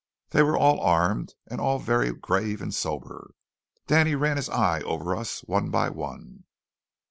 They 0.31 0.41
were 0.41 0.57
all 0.57 0.79
armed, 0.79 1.35
and 1.45 1.61
all 1.61 1.77
very 1.77 2.11
grave 2.11 2.59
and 2.59 2.73
sober. 2.73 3.35
Danny 3.85 4.15
ran 4.15 4.37
his 4.37 4.49
eye 4.49 4.81
over 4.81 5.15
us 5.15 5.41
one 5.41 5.69
by 5.69 5.89
one. 5.91 6.45